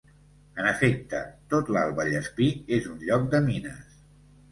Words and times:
En 0.61 0.67
efecte, 0.69 1.19
tot 1.53 1.69
l'Alt 1.75 1.93
Vallespir 1.99 2.47
és 2.79 2.87
un 2.93 2.97
lloc 3.05 3.29
de 3.35 3.43
mines. 3.51 4.01